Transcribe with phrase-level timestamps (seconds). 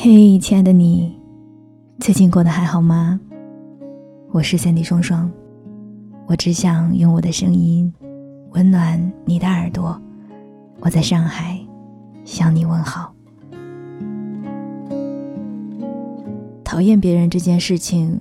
[0.00, 1.12] 嘿，亲爱的你，
[1.98, 3.18] 最近过得还好吗？
[4.30, 5.28] 我是三 D 双双，
[6.28, 7.92] 我只想用我的声音
[8.50, 10.00] 温暖你的耳朵。
[10.78, 11.58] 我在上海
[12.24, 13.12] 向你问好。
[16.62, 18.20] 讨厌别人这件事情，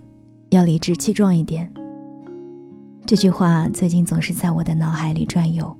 [0.49, 1.71] 要理直气壮一点。
[3.05, 5.77] 这句话最近总是在我的脑海里转悠，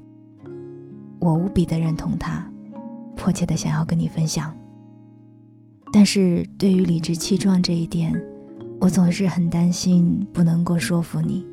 [1.18, 2.48] 我无比的认同它，
[3.16, 4.54] 迫切的想要跟你分享。
[6.00, 8.14] 但是对于理直气壮这一点，
[8.80, 11.44] 我总是很担心不能够说服你。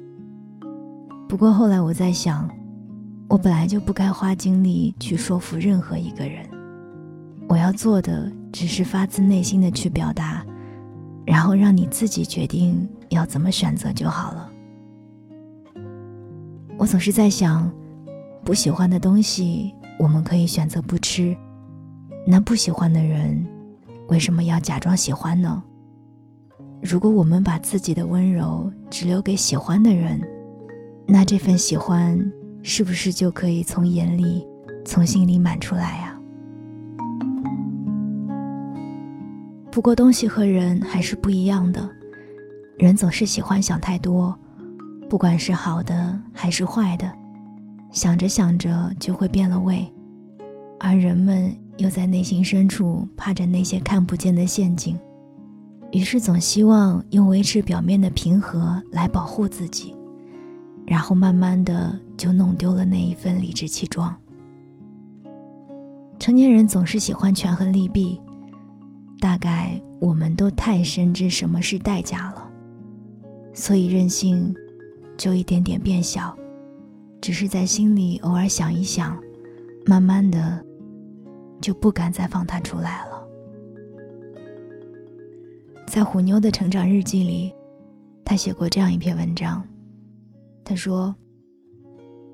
[1.27, 2.47] 不过后来我在想，
[3.27, 6.47] 我本来就不该花精力去说服任何一个人，
[7.49, 10.45] 我要做的只是发自内心的去表达，
[11.25, 14.51] 然后让你自己决定要怎么选择就好了。
[16.77, 17.73] 我总是在想，
[18.45, 21.35] 不喜欢的东西我们可以选择不吃，
[22.27, 23.43] 那不喜欢的人，
[24.09, 25.63] 为什么要假装喜欢呢？
[26.83, 30.21] 如果我们把自己的温柔只留给喜欢的人，
[31.07, 32.19] 那这份喜欢
[32.63, 34.47] 是不是就可以从眼里、
[34.85, 36.19] 从心里满出来呀？
[39.71, 41.89] 不过东西和人还是不一样的，
[42.77, 44.39] 人总是喜欢想太多。
[45.09, 47.11] 不管是好的还是坏的，
[47.91, 49.91] 想着想着就会变了味，
[50.79, 54.99] 而人们又在内心深处怕着那些看不见的陷阱，
[55.93, 59.95] 于是总希望用维持表面的平和来保护自己，
[60.87, 64.15] 然后慢慢的就弄丢了那一份理直气壮。
[66.19, 68.21] 成年人总是喜欢权衡利弊，
[69.21, 72.51] 大概我们都太深知什么是代价了，
[73.53, 74.55] 所以任性。
[75.17, 76.37] 就一点点变小，
[77.21, 79.17] 只是在心里偶尔想一想，
[79.87, 80.61] 慢慢的
[81.65, 83.27] 就不敢再放他出来了。
[85.87, 87.55] 在虎妞的成长日记里，
[88.23, 89.67] 他写过这样一篇文章。
[90.63, 91.17] 他说：“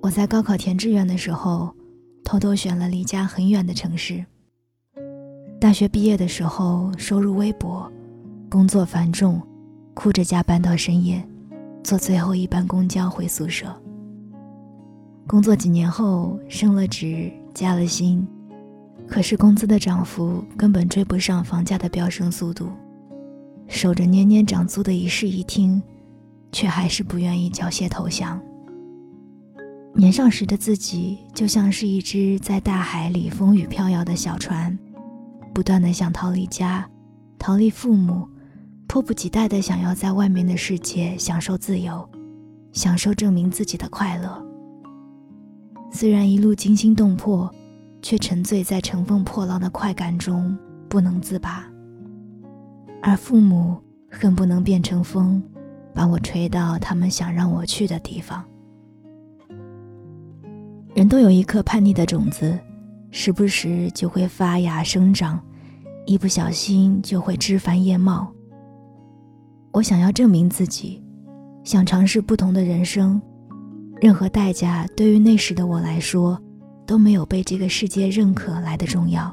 [0.03, 1.73] 我在高考填志愿的时候，
[2.25, 4.25] 偷偷选了离家很远的城市。
[5.61, 7.89] 大学毕业的时候，收入微薄，
[8.51, 9.41] 工作繁重，
[9.95, 11.25] 哭着加班到深夜。”
[11.85, 13.73] 坐最后一班公交回宿舍。
[15.29, 18.27] 工作几年后升了职，加了薪，
[19.11, 22.71] 可是工资的涨幅根本追不上房价的飙升速度。
[23.67, 25.83] 守着年年涨租的一室一厅，
[26.53, 28.41] 却还是不愿意缴械投降。
[29.93, 34.79] 年少时的自己就像是一只在大海里风雨飘摇的小船，
[35.53, 36.89] 不断的想逃离家，
[37.39, 38.29] 逃离父母。
[38.87, 42.09] 迫不及待的想要在外面的世界享受自由，
[42.73, 44.45] 享受证明自己的快乐。
[45.93, 47.49] 虽然一路惊心动魄，
[48.03, 50.57] 却沉醉在乘风破浪的快感中
[50.89, 51.67] 不能自拔。
[53.03, 53.77] 而父母
[54.11, 55.43] 恨不能变成风，
[55.95, 58.45] 把我吹到他们想让我去的地方。
[60.95, 62.59] 人都有一颗叛逆的种子，
[63.11, 65.41] 时不时就会发芽生长，
[66.05, 68.31] 一不小心就会枝繁叶茂。
[69.73, 71.03] 我想要证明自己，
[71.63, 73.23] 想尝试不同的人生，
[74.01, 76.39] 任何代价对于那时的我来说，
[76.91, 79.33] 都没有被这个世界认可来的重要。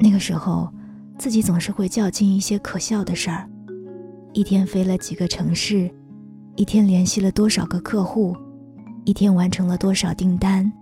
[0.00, 0.68] 那个时候，
[1.16, 3.48] 自己总是会较劲一些可笑的事儿：
[4.32, 5.88] 一天飞了几个城市，
[6.56, 8.36] 一天联系了多少个客户，
[9.04, 10.72] 一天完成了多少订单，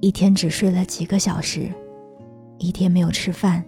[0.00, 1.70] 一天只睡了几个小时，
[2.56, 3.62] 一天没有吃饭，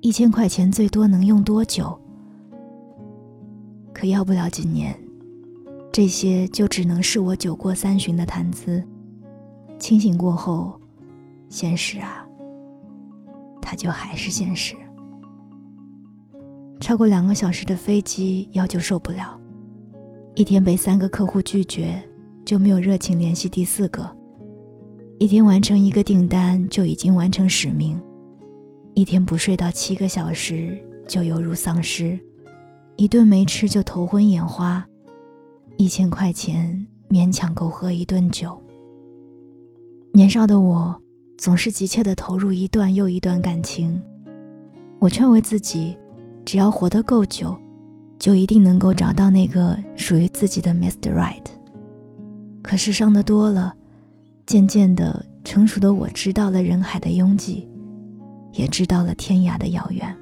[0.00, 1.96] 一千块钱最多能用多久？
[3.94, 4.98] 可要不了几年，
[5.92, 8.82] 这些就只能是我酒过三巡的谈资。
[9.78, 10.80] 清醒过后，
[11.48, 12.26] 现实啊，
[13.60, 14.74] 它就还是现实。
[16.80, 19.38] 超过两个小时的飞机，腰就受不了；
[20.34, 22.02] 一天被三个客户拒绝，
[22.44, 24.02] 就没有热情联系第四个；
[25.18, 27.98] 一天完成一个订单，就已经完成使命；
[28.94, 32.18] 一天不睡到七个小时，就犹如丧尸。
[32.96, 34.86] 一顿没吃就头昏眼花，
[35.76, 38.58] 一千块钱勉强够喝一顿酒。
[40.16, 40.98] 年少的我
[41.36, 44.00] 总是急切地投入一段又一段感情，
[44.98, 45.94] 我劝慰自己，
[46.42, 47.54] 只要活得够久，
[48.18, 51.14] 就一定能够找到那个属于自己的 Mr.
[51.14, 51.44] Right。
[52.62, 53.74] 可是伤得多了，
[54.46, 57.68] 渐渐的成熟的我知道了人海的拥挤，
[58.54, 60.16] 也知道了天涯的遥远。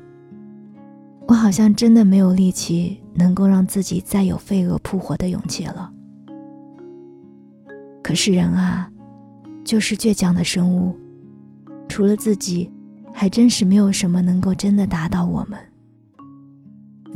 [1.28, 5.92] 我好像真的没有力气能够让自己再有飞蛾扑火的勇气了。
[8.02, 8.90] 可是人啊，
[9.64, 10.94] 就是倔强的生物，
[11.88, 12.70] 除了自己，
[13.12, 15.58] 还真是没有什么能够真的打倒我们。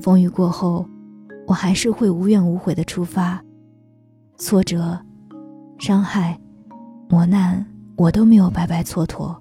[0.00, 0.88] 风雨过后，
[1.46, 3.42] 我还是会无怨无悔的出发。
[4.38, 4.98] 挫折、
[5.78, 6.40] 伤害、
[7.08, 7.66] 磨难，
[7.96, 9.36] 我都没有白白蹉跎。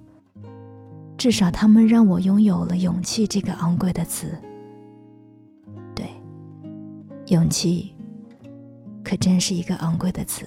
[1.16, 4.36] 至少他们让我拥有了勇气这个昂贵的词。
[5.94, 6.06] 对，
[7.28, 7.94] 勇气，
[9.02, 10.46] 可真是一个昂贵的词。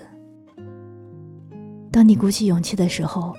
[1.91, 3.35] 当你鼓起勇气的时候，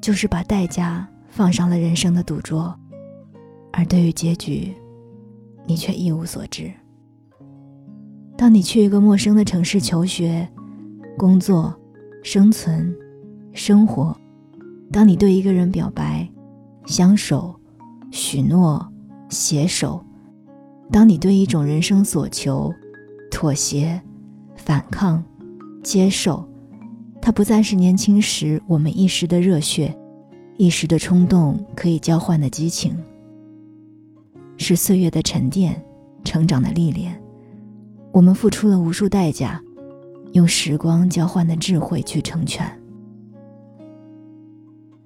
[0.00, 2.72] 就是把代价放上了人生的赌桌，
[3.72, 4.72] 而对于结局，
[5.66, 6.72] 你却一无所知。
[8.36, 10.48] 当你去一个陌生的城市求学、
[11.18, 11.74] 工作、
[12.22, 12.96] 生存、
[13.52, 14.16] 生活，
[14.92, 16.26] 当你对一个人表白、
[16.86, 17.54] 相守、
[18.12, 18.88] 许诺、
[19.28, 20.02] 携手，
[20.92, 22.72] 当你对一种人生所求、
[23.32, 24.00] 妥协、
[24.54, 25.22] 反抗、
[25.82, 26.48] 接受。
[27.22, 29.96] 它不再是年轻时我们一时的热血，
[30.56, 32.96] 一时的冲动可以交换的激情，
[34.56, 35.80] 是岁月的沉淀，
[36.24, 37.20] 成长的历练。
[38.10, 39.62] 我们付出了无数代价，
[40.32, 42.66] 用时光交换的智慧去成全。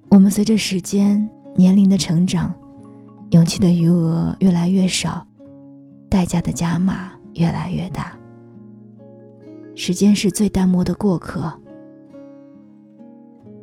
[0.09, 2.53] 我们随着时间、年龄的成长，
[3.31, 5.27] 勇气的余额越来越少，
[6.09, 8.17] 代价的加码越来越大。
[9.75, 11.53] 时间是最淡漠的过客。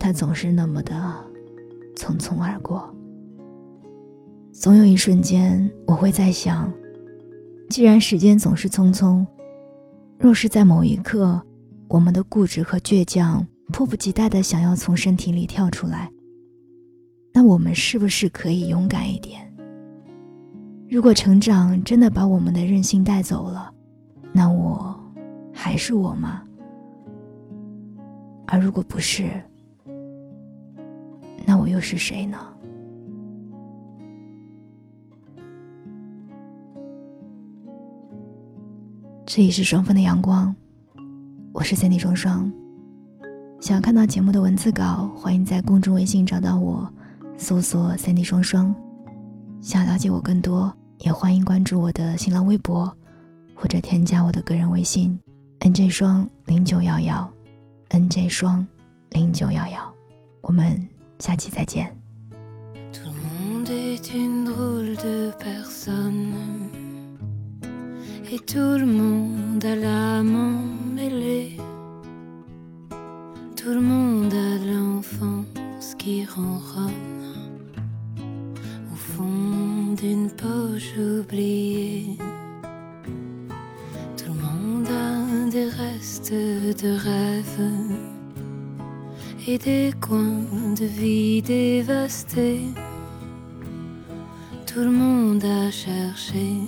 [0.02, 0.92] 它总是那么的
[1.94, 2.92] 匆匆而过。
[4.50, 6.72] 总有一瞬间，我会在想：
[7.70, 9.24] 既然时间总是匆匆，
[10.18, 11.40] 若是在某一刻，
[11.86, 16.10] 我们的固执和倔强迫不及待的想要从身体里跳出来，
[17.32, 19.40] 那我们是不是可以勇敢一点？
[20.90, 23.72] 如果成长真的把我们的任性带走了，
[24.32, 25.00] 那我
[25.54, 26.42] 还是我吗？
[28.48, 29.30] 而如果不是？
[31.72, 32.38] 又是谁呢？
[39.24, 40.54] 这里是双份的阳光，
[41.50, 42.52] 我是三 D 双双。
[43.58, 46.86] 想要看到节目的文字稿，欢迎在公众微信找到我，
[47.38, 48.74] 搜索“三 D 双双”。
[49.62, 52.94] 想了解我更多，也欢迎关注我的新浪微博，
[53.54, 55.18] 或者添加我的个人微信
[55.60, 57.32] ：nj 双零九幺幺
[57.88, 58.66] ，nj 双
[59.08, 59.94] 零九幺幺。
[60.42, 60.91] 我们。
[61.19, 61.87] 下期再见。
[62.93, 66.33] Tout le monde est une drôle de personne.
[68.31, 71.57] Et tout le monde a l'âme mêlée.
[73.55, 76.91] Tout le monde a l'enfance qui ronronne
[78.91, 82.17] au fond d'une poche oubliée.
[84.17, 87.71] Tout le monde a des restes de rêves
[89.46, 92.66] et des coins de vie dévastés.
[94.66, 96.58] Tout le monde a cherché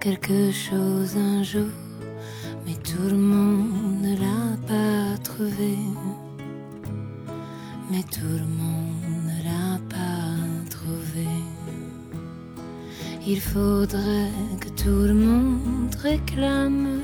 [0.00, 1.72] quelque chose un jour,
[2.66, 5.78] mais tout le monde ne l'a pas trouvé.
[7.90, 11.28] Mais tout le monde ne l'a pas trouvé.
[13.26, 17.00] Il faudrait que tout le monde réclame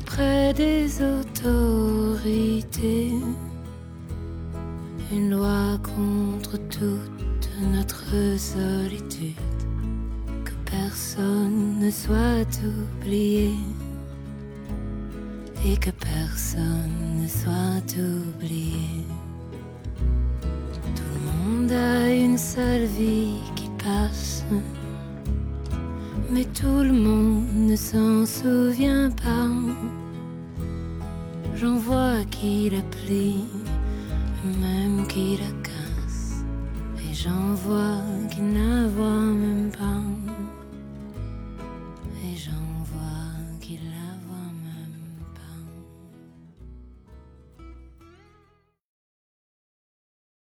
[0.00, 3.12] auprès des autorités.
[5.12, 9.34] Une loi contre toute notre solitude,
[10.44, 13.50] que personne ne soit oublié
[15.66, 19.04] et que personne ne soit oublié.
[20.94, 24.44] Tout le monde a une seule vie qui passe
[26.32, 29.48] mais tout le monde ne s'en souvient pas.
[31.56, 33.44] J'en vois qui la plie,
[34.44, 36.44] même qui la casse,
[36.98, 40.02] et j'en vois qui ne voit même pas,
[42.24, 44.09] et j'en vois qui la.